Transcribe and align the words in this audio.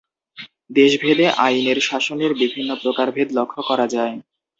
দেশভেদে 0.75 1.27
আইনের 1.45 1.79
শাসনের 1.81 2.31
বিভিন্ন 2.41 2.69
প্রকারভেদ 2.83 3.27
লক্ষ্য 3.37 3.61
করা 3.69 3.85
যায়। 3.95 4.15